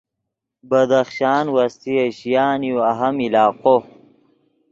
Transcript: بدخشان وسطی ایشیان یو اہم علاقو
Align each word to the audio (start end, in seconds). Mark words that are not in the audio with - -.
بدخشان 0.69 1.45
وسطی 1.55 1.93
ایشیان 2.03 2.59
یو 2.69 2.77
اہم 2.91 3.15
علاقو 3.27 3.77